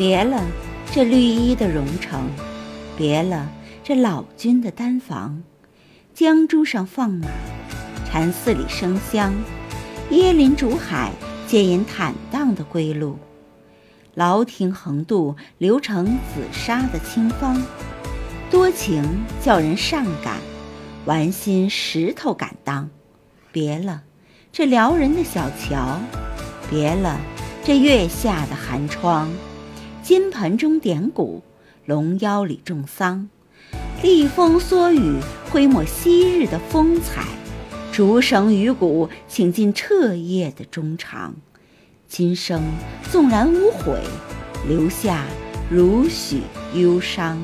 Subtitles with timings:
[0.00, 0.42] 别了
[0.90, 2.26] 这绿衣的荣城，
[2.96, 3.46] 别了
[3.84, 5.42] 这老君的丹房。
[6.14, 7.28] 江渚上放马，
[8.08, 9.34] 禅寺里生香，
[10.10, 11.12] 椰林竹海，
[11.46, 13.18] 皆引坦荡的归路。
[14.14, 17.62] 牢亭横渡，流成紫砂的清芳，
[18.50, 19.04] 多情
[19.42, 20.38] 叫人上感，
[21.04, 22.88] 玩心石头敢当。
[23.52, 24.00] 别了
[24.50, 26.00] 这撩人的小桥，
[26.70, 27.20] 别了
[27.62, 29.30] 这月下的寒窗。
[30.02, 31.42] 金盆中点骨，
[31.84, 33.28] 龙腰里种桑。
[34.02, 37.22] 厉风蓑雨，挥没昔日的风采；
[37.92, 41.34] 竹绳鱼骨，请尽彻夜的衷肠。
[42.08, 42.62] 今生
[43.10, 44.00] 纵然无悔，
[44.66, 45.24] 留下
[45.70, 46.40] 如许
[46.74, 47.38] 忧伤。